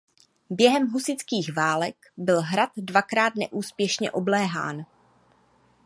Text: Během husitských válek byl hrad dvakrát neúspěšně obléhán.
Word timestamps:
Během 0.49 0.87
husitských 0.87 1.55
válek 1.55 1.95
byl 2.17 2.41
hrad 2.41 2.69
dvakrát 2.77 3.35
neúspěšně 3.35 4.11
obléhán. 4.11 4.85